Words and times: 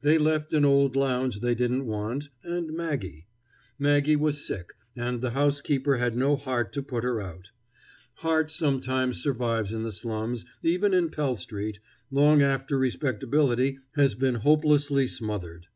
They 0.00 0.18
left 0.18 0.52
an 0.52 0.64
old 0.64 0.96
lounge 0.96 1.38
they 1.38 1.54
didn't 1.54 1.86
want, 1.86 2.30
and 2.42 2.72
Maggie. 2.72 3.28
Maggie 3.78 4.16
was 4.16 4.44
sick, 4.44 4.70
and 4.96 5.20
the 5.20 5.30
housekeeper 5.38 5.98
had 5.98 6.16
no 6.16 6.34
heart 6.34 6.72
to 6.72 6.82
put 6.82 7.04
her 7.04 7.20
out. 7.20 7.52
Heart 8.14 8.50
sometimes 8.50 9.22
survives 9.22 9.72
in 9.72 9.84
the 9.84 9.92
slums, 9.92 10.44
even 10.64 10.92
in 10.92 11.10
Pell 11.10 11.36
street, 11.36 11.78
long 12.10 12.42
after 12.42 12.76
respectability 12.76 13.78
has 13.94 14.16
been 14.16 14.34
hopelessly 14.42 15.06
smothered. 15.06 15.68